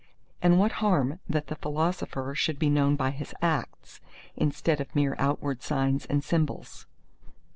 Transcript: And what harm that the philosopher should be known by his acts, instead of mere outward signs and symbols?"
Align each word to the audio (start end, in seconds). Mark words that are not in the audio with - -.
And 0.41 0.57
what 0.57 0.71
harm 0.81 1.19
that 1.29 1.45
the 1.45 1.55
philosopher 1.57 2.33
should 2.33 2.57
be 2.57 2.71
known 2.71 2.95
by 2.95 3.11
his 3.11 3.35
acts, 3.39 4.01
instead 4.35 4.81
of 4.81 4.95
mere 4.95 5.15
outward 5.19 5.61
signs 5.61 6.07
and 6.07 6.23
symbols?" 6.23 6.87